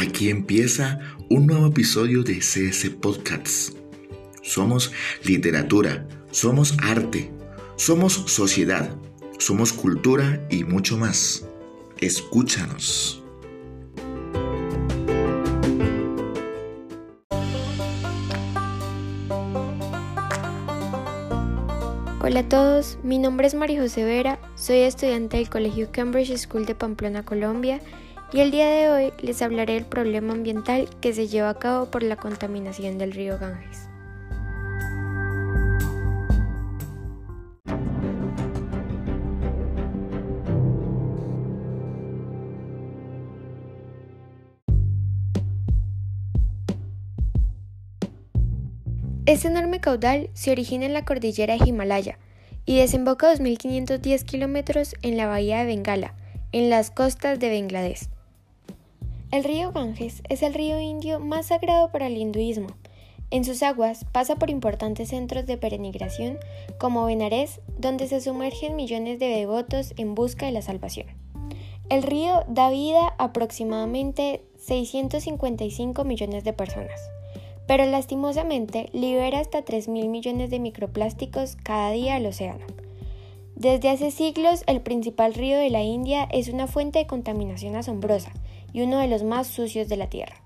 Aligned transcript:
Aquí 0.00 0.30
empieza 0.30 1.00
un 1.28 1.48
nuevo 1.48 1.66
episodio 1.66 2.22
de 2.22 2.38
CS 2.38 2.88
Podcasts. 3.02 3.74
Somos 4.42 4.92
literatura, 5.24 6.06
somos 6.30 6.76
arte, 6.80 7.32
somos 7.74 8.12
sociedad, 8.12 8.96
somos 9.40 9.72
cultura 9.72 10.46
y 10.50 10.62
mucho 10.62 10.96
más. 10.96 11.44
Escúchanos. 12.00 13.24
Hola 22.20 22.40
a 22.40 22.48
todos, 22.48 22.98
mi 23.02 23.18
nombre 23.18 23.48
es 23.48 23.54
María 23.56 23.80
José 23.80 24.04
Vera, 24.04 24.38
soy 24.54 24.76
estudiante 24.82 25.38
del 25.38 25.50
Colegio 25.50 25.90
Cambridge 25.90 26.36
School 26.36 26.66
de 26.66 26.76
Pamplona, 26.76 27.24
Colombia, 27.24 27.80
y 28.32 28.40
el 28.40 28.50
día 28.50 28.68
de 28.68 28.90
hoy 28.90 29.12
les 29.22 29.40
hablaré 29.40 29.74
del 29.74 29.86
problema 29.86 30.34
ambiental 30.34 30.88
que 31.00 31.14
se 31.14 31.28
lleva 31.28 31.50
a 31.50 31.58
cabo 31.58 31.86
por 31.86 32.02
la 32.02 32.16
contaminación 32.16 32.98
del 32.98 33.12
río 33.12 33.38
Ganges. 33.38 33.88
Este 49.24 49.48
enorme 49.48 49.80
caudal 49.80 50.30
se 50.32 50.50
origina 50.50 50.86
en 50.86 50.94
la 50.94 51.04
cordillera 51.04 51.56
de 51.56 51.68
Himalaya 51.68 52.18
y 52.64 52.78
desemboca 52.78 53.30
2.510 53.30 54.24
kilómetros 54.24 54.94
en 55.02 55.18
la 55.18 55.26
bahía 55.26 55.58
de 55.58 55.66
Bengala, 55.66 56.14
en 56.52 56.70
las 56.70 56.90
costas 56.90 57.38
de 57.38 57.50
Bangladesh. 57.50 58.08
El 59.30 59.44
río 59.44 59.72
Ganges 59.72 60.22
es 60.28 60.42
el 60.42 60.54
río 60.54 60.80
indio 60.80 61.20
más 61.20 61.46
sagrado 61.46 61.92
para 61.92 62.06
el 62.06 62.16
hinduismo. 62.16 62.68
En 63.30 63.44
sus 63.44 63.62
aguas 63.62 64.06
pasa 64.10 64.36
por 64.36 64.48
importantes 64.48 65.10
centros 65.10 65.44
de 65.46 65.58
peregrinación 65.58 66.38
como 66.78 67.04
Benares, 67.04 67.60
donde 67.78 68.08
se 68.08 68.20
sumergen 68.20 68.74
millones 68.74 69.18
de 69.18 69.26
devotos 69.26 69.92
en 69.96 70.14
busca 70.14 70.46
de 70.46 70.52
la 70.52 70.62
salvación. 70.62 71.08
El 71.90 72.02
río 72.02 72.44
da 72.48 72.70
vida 72.70 73.14
a 73.18 73.24
aproximadamente 73.24 74.42
655 74.56 76.04
millones 76.04 76.44
de 76.44 76.52
personas 76.52 77.00
pero 77.68 77.84
lastimosamente 77.84 78.88
libera 78.92 79.40
hasta 79.40 79.62
3.000 79.62 80.08
millones 80.08 80.48
de 80.50 80.58
microplásticos 80.58 81.56
cada 81.62 81.90
día 81.90 82.16
al 82.16 82.24
océano. 82.24 82.64
Desde 83.56 83.90
hace 83.90 84.10
siglos, 84.10 84.62
el 84.66 84.80
principal 84.80 85.34
río 85.34 85.58
de 85.58 85.68
la 85.68 85.82
India 85.82 86.26
es 86.32 86.48
una 86.48 86.66
fuente 86.66 87.00
de 87.00 87.06
contaminación 87.06 87.76
asombrosa 87.76 88.32
y 88.72 88.82
uno 88.82 88.98
de 88.98 89.08
los 89.08 89.22
más 89.22 89.46
sucios 89.46 89.88
de 89.88 89.96
la 89.96 90.08
Tierra. 90.08 90.36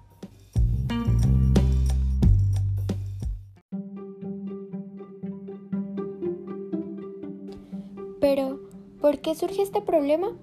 Pero, 8.21 8.61
¿por 9.01 9.19
qué 9.19 9.35
surge 9.35 9.63
este 9.63 9.81
problema? 9.81 10.37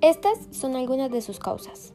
Estas 0.00 0.48
son 0.50 0.76
algunas 0.76 1.10
de 1.10 1.20
sus 1.20 1.38
causas. 1.38 1.94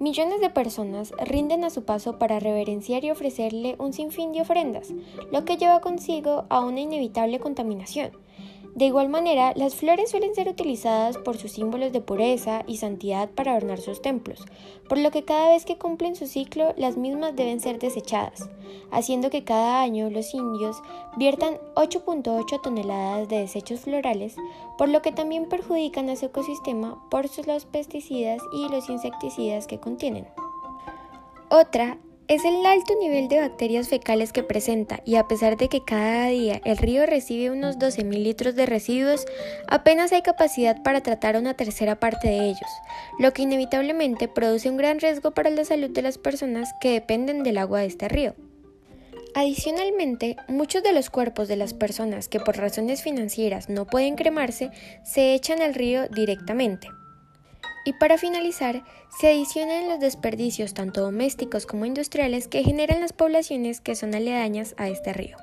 Millones 0.00 0.40
de 0.40 0.48
personas 0.48 1.12
rinden 1.18 1.64
a 1.64 1.70
su 1.70 1.84
paso 1.84 2.18
para 2.18 2.38
reverenciar 2.38 3.04
y 3.04 3.10
ofrecerle 3.10 3.74
un 3.78 3.92
sinfín 3.92 4.32
de 4.32 4.42
ofrendas, 4.42 4.94
lo 5.32 5.44
que 5.44 5.56
lleva 5.56 5.80
consigo 5.80 6.46
a 6.50 6.60
una 6.60 6.80
inevitable 6.80 7.40
contaminación. 7.40 8.12
De 8.74 8.84
igual 8.84 9.08
manera, 9.08 9.52
las 9.56 9.74
flores 9.74 10.10
suelen 10.10 10.34
ser 10.34 10.48
utilizadas 10.48 11.18
por 11.18 11.36
sus 11.36 11.52
símbolos 11.52 11.92
de 11.92 12.00
pureza 12.00 12.62
y 12.66 12.76
santidad 12.76 13.28
para 13.30 13.52
adornar 13.52 13.80
sus 13.80 14.00
templos, 14.02 14.44
por 14.88 14.98
lo 14.98 15.10
que 15.10 15.24
cada 15.24 15.48
vez 15.48 15.64
que 15.64 15.78
cumplen 15.78 16.14
su 16.14 16.26
ciclo, 16.26 16.74
las 16.76 16.96
mismas 16.96 17.34
deben 17.34 17.60
ser 17.60 17.78
desechadas, 17.78 18.48
haciendo 18.90 19.30
que 19.30 19.44
cada 19.44 19.80
año 19.80 20.10
los 20.10 20.32
indios 20.32 20.80
viertan 21.16 21.58
8.8 21.74 22.62
toneladas 22.62 23.28
de 23.28 23.38
desechos 23.40 23.80
florales, 23.80 24.36
por 24.76 24.88
lo 24.88 25.02
que 25.02 25.12
también 25.12 25.48
perjudican 25.48 26.08
a 26.10 26.16
su 26.16 26.26
ecosistema 26.26 27.02
por 27.10 27.26
los 27.46 27.64
pesticidas 27.66 28.42
y 28.52 28.68
los 28.68 28.88
insecticidas 28.88 29.66
que 29.66 29.80
contienen. 29.80 30.26
Otra 31.50 31.98
es 32.28 32.44
el 32.44 32.64
alto 32.66 32.94
nivel 33.00 33.28
de 33.28 33.40
bacterias 33.40 33.88
fecales 33.88 34.34
que 34.34 34.42
presenta 34.42 35.00
y 35.06 35.16
a 35.16 35.26
pesar 35.26 35.56
de 35.56 35.68
que 35.68 35.82
cada 35.82 36.26
día 36.26 36.60
el 36.64 36.76
río 36.76 37.06
recibe 37.06 37.50
unos 37.50 37.78
12.000 37.78 38.22
litros 38.22 38.54
de 38.54 38.66
residuos, 38.66 39.24
apenas 39.66 40.12
hay 40.12 40.20
capacidad 40.20 40.82
para 40.82 41.02
tratar 41.02 41.38
una 41.38 41.54
tercera 41.54 41.98
parte 41.98 42.28
de 42.28 42.44
ellos, 42.44 42.70
lo 43.18 43.32
que 43.32 43.42
inevitablemente 43.42 44.28
produce 44.28 44.68
un 44.68 44.76
gran 44.76 45.00
riesgo 45.00 45.30
para 45.30 45.48
la 45.48 45.64
salud 45.64 45.88
de 45.88 46.02
las 46.02 46.18
personas 46.18 46.68
que 46.82 46.92
dependen 46.92 47.42
del 47.42 47.56
agua 47.56 47.80
de 47.80 47.86
este 47.86 48.08
río. 48.08 48.34
Adicionalmente, 49.34 50.36
muchos 50.48 50.82
de 50.82 50.92
los 50.92 51.08
cuerpos 51.08 51.48
de 51.48 51.56
las 51.56 51.72
personas 51.72 52.28
que 52.28 52.40
por 52.40 52.58
razones 52.58 53.02
financieras 53.02 53.70
no 53.70 53.86
pueden 53.86 54.16
cremarse 54.16 54.70
se 55.02 55.32
echan 55.32 55.62
al 55.62 55.74
río 55.74 56.08
directamente. 56.08 56.88
Y 57.88 57.94
para 57.94 58.18
finalizar, 58.18 58.84
se 59.18 59.28
adicionan 59.28 59.88
los 59.88 59.98
desperdicios 59.98 60.74
tanto 60.74 61.00
domésticos 61.00 61.64
como 61.64 61.86
industriales 61.86 62.46
que 62.46 62.62
generan 62.62 63.00
las 63.00 63.14
poblaciones 63.14 63.80
que 63.80 63.94
son 63.94 64.14
aledañas 64.14 64.74
a 64.76 64.90
este 64.90 65.14
río. 65.14 65.38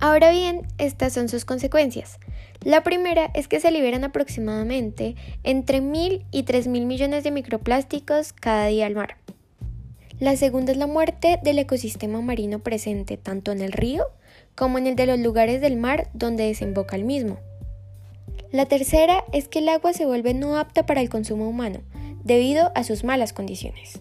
Ahora 0.00 0.30
bien, 0.30 0.66
estas 0.78 1.12
son 1.12 1.28
sus 1.28 1.44
consecuencias. 1.44 2.18
La 2.62 2.82
primera 2.82 3.30
es 3.34 3.46
que 3.46 3.60
se 3.60 3.70
liberan 3.70 4.04
aproximadamente 4.04 5.16
entre 5.42 5.82
1.000 5.82 6.24
y 6.30 6.44
3.000 6.44 6.86
millones 6.86 7.24
de 7.24 7.30
microplásticos 7.30 8.32
cada 8.32 8.68
día 8.68 8.86
al 8.86 8.94
mar. 8.94 9.18
La 10.18 10.34
segunda 10.36 10.72
es 10.72 10.78
la 10.78 10.86
muerte 10.86 11.38
del 11.42 11.58
ecosistema 11.58 12.22
marino 12.22 12.60
presente 12.60 13.18
tanto 13.18 13.52
en 13.52 13.60
el 13.60 13.72
río 13.72 14.06
como 14.54 14.78
en 14.78 14.86
el 14.86 14.96
de 14.96 15.04
los 15.04 15.18
lugares 15.18 15.60
del 15.60 15.76
mar 15.76 16.08
donde 16.14 16.46
desemboca 16.46 16.96
el 16.96 17.04
mismo. 17.04 17.38
La 18.50 18.64
tercera 18.64 19.24
es 19.34 19.46
que 19.46 19.58
el 19.58 19.68
agua 19.68 19.92
se 19.92 20.06
vuelve 20.06 20.32
no 20.32 20.56
apta 20.56 20.86
para 20.86 21.02
el 21.02 21.10
consumo 21.10 21.46
humano 21.46 21.80
debido 22.24 22.72
a 22.74 22.82
sus 22.82 23.04
malas 23.04 23.34
condiciones. 23.34 24.00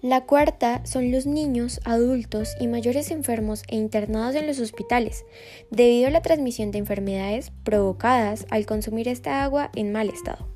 La 0.00 0.24
cuarta 0.24 0.80
son 0.86 1.10
los 1.10 1.26
niños, 1.26 1.80
adultos 1.84 2.54
y 2.58 2.66
mayores 2.66 3.10
enfermos 3.10 3.64
e 3.68 3.76
internados 3.76 4.34
en 4.34 4.46
los 4.46 4.60
hospitales 4.60 5.26
debido 5.70 6.08
a 6.08 6.10
la 6.10 6.22
transmisión 6.22 6.70
de 6.70 6.78
enfermedades 6.78 7.52
provocadas 7.64 8.46
al 8.48 8.64
consumir 8.64 9.08
esta 9.08 9.44
agua 9.44 9.70
en 9.74 9.92
mal 9.92 10.08
estado. 10.08 10.47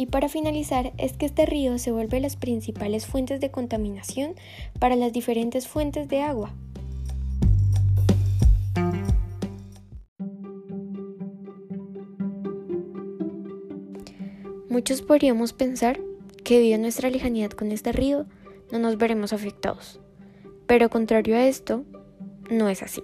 Y 0.00 0.06
para 0.06 0.30
finalizar, 0.30 0.94
es 0.96 1.12
que 1.12 1.26
este 1.26 1.44
río 1.44 1.76
se 1.76 1.92
vuelve 1.92 2.20
las 2.20 2.36
principales 2.36 3.04
fuentes 3.04 3.38
de 3.38 3.50
contaminación 3.50 4.34
para 4.78 4.96
las 4.96 5.12
diferentes 5.12 5.68
fuentes 5.68 6.08
de 6.08 6.22
agua. 6.22 6.54
Muchos 14.70 15.02
podríamos 15.02 15.52
pensar 15.52 16.00
que 16.44 16.54
debido 16.54 16.76
a 16.76 16.78
nuestra 16.78 17.10
lejanidad 17.10 17.50
con 17.50 17.70
este 17.70 17.92
río 17.92 18.24
no 18.72 18.78
nos 18.78 18.96
veremos 18.96 19.34
afectados. 19.34 20.00
Pero 20.66 20.88
contrario 20.88 21.36
a 21.36 21.44
esto, 21.44 21.84
no 22.50 22.70
es 22.70 22.82
así. 22.82 23.02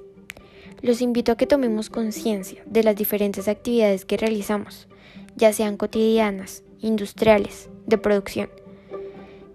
Los 0.80 1.02
invito 1.02 1.32
a 1.32 1.36
que 1.36 1.46
tomemos 1.46 1.90
conciencia 1.90 2.62
de 2.64 2.82
las 2.82 2.96
diferentes 2.96 3.48
actividades 3.48 4.06
que 4.06 4.16
realizamos, 4.16 4.88
ya 5.36 5.52
sean 5.52 5.76
cotidianas, 5.76 6.62
industriales, 6.86 7.68
de 7.86 7.98
producción, 7.98 8.48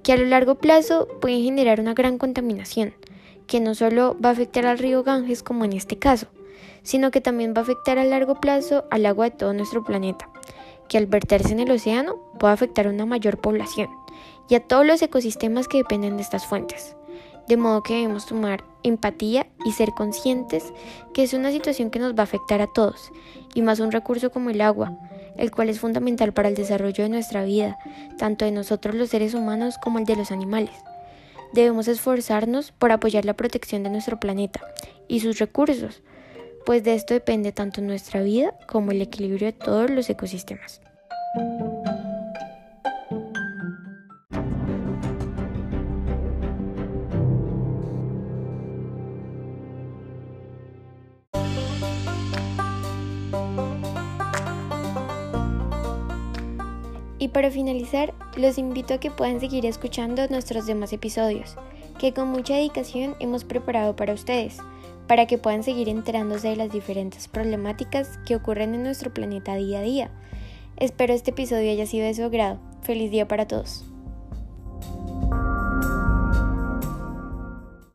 que 0.03 0.13
a 0.13 0.17
lo 0.17 0.25
largo 0.25 0.55
plazo 0.55 1.07
pueden 1.19 1.43
generar 1.43 1.79
una 1.79 1.93
gran 1.93 2.17
contaminación, 2.17 2.93
que 3.47 3.59
no 3.59 3.75
solo 3.75 4.17
va 4.23 4.29
a 4.29 4.31
afectar 4.33 4.65
al 4.65 4.77
río 4.77 5.03
Ganges 5.03 5.43
como 5.43 5.65
en 5.65 5.73
este 5.73 5.97
caso, 5.97 6.27
sino 6.83 7.11
que 7.11 7.21
también 7.21 7.53
va 7.55 7.59
a 7.59 7.63
afectar 7.63 7.97
a 7.97 8.03
largo 8.03 8.35
plazo 8.35 8.85
al 8.89 9.05
agua 9.05 9.25
de 9.25 9.35
todo 9.35 9.53
nuestro 9.53 9.83
planeta, 9.83 10.29
que 10.87 10.97
al 10.97 11.05
verterse 11.05 11.53
en 11.53 11.59
el 11.59 11.71
océano 11.71 12.15
puede 12.39 12.53
afectar 12.53 12.87
a 12.87 12.89
una 12.89 13.05
mayor 13.05 13.39
población 13.39 13.89
y 14.49 14.55
a 14.55 14.59
todos 14.59 14.85
los 14.85 15.01
ecosistemas 15.01 15.67
que 15.67 15.77
dependen 15.77 16.17
de 16.17 16.23
estas 16.23 16.45
fuentes. 16.45 16.95
De 17.47 17.57
modo 17.57 17.83
que 17.83 17.95
debemos 17.95 18.25
tomar 18.25 18.63
empatía 18.83 19.47
y 19.65 19.71
ser 19.71 19.91
conscientes 19.91 20.73
que 21.13 21.23
es 21.23 21.33
una 21.33 21.51
situación 21.51 21.89
que 21.89 21.99
nos 21.99 22.13
va 22.13 22.21
a 22.21 22.23
afectar 22.23 22.61
a 22.61 22.67
todos, 22.67 23.11
y 23.53 23.61
más 23.61 23.79
un 23.79 23.91
recurso 23.91 24.31
como 24.31 24.49
el 24.49 24.61
agua, 24.61 24.97
el 25.37 25.51
cual 25.51 25.69
es 25.69 25.79
fundamental 25.79 26.33
para 26.33 26.49
el 26.49 26.55
desarrollo 26.55 27.03
de 27.03 27.09
nuestra 27.09 27.43
vida, 27.43 27.77
tanto 28.17 28.45
de 28.45 28.51
nosotros 28.51 28.95
los 28.95 29.09
seres 29.09 29.33
humanos 29.33 29.77
como 29.77 29.99
el 29.99 30.05
de 30.05 30.15
los 30.15 30.31
animales. 30.31 30.75
Debemos 31.53 31.87
esforzarnos 31.87 32.71
por 32.71 32.91
apoyar 32.91 33.25
la 33.25 33.35
protección 33.35 33.83
de 33.83 33.89
nuestro 33.89 34.19
planeta 34.19 34.61
y 35.07 35.19
sus 35.19 35.39
recursos, 35.39 36.01
pues 36.65 36.83
de 36.83 36.95
esto 36.95 37.13
depende 37.13 37.51
tanto 37.51 37.81
nuestra 37.81 38.21
vida 38.21 38.53
como 38.67 38.91
el 38.91 39.01
equilibrio 39.01 39.47
de 39.47 39.53
todos 39.53 39.89
los 39.89 40.09
ecosistemas. 40.09 40.81
Para 57.31 57.51
finalizar, 57.51 58.13
los 58.35 58.57
invito 58.57 58.93
a 58.93 58.99
que 58.99 59.11
puedan 59.11 59.39
seguir 59.39 59.65
escuchando 59.65 60.27
nuestros 60.29 60.65
demás 60.65 60.93
episodios, 60.93 61.55
que 61.99 62.13
con 62.13 62.27
mucha 62.27 62.55
dedicación 62.55 63.15
hemos 63.19 63.43
preparado 63.43 63.95
para 63.95 64.13
ustedes, 64.13 64.57
para 65.07 65.25
que 65.25 65.37
puedan 65.37 65.63
seguir 65.63 65.89
enterándose 65.89 66.49
de 66.49 66.55
las 66.55 66.71
diferentes 66.71 67.27
problemáticas 67.27 68.19
que 68.25 68.35
ocurren 68.35 68.75
en 68.75 68.83
nuestro 68.83 69.13
planeta 69.13 69.55
día 69.55 69.79
a 69.79 69.83
día. 69.83 70.11
Espero 70.77 71.13
este 71.13 71.31
episodio 71.31 71.71
haya 71.71 71.85
sido 71.85 72.05
de 72.05 72.13
su 72.13 72.23
agrado. 72.23 72.59
Feliz 72.81 73.11
día 73.11 73.27
para 73.27 73.47
todos. 73.47 73.90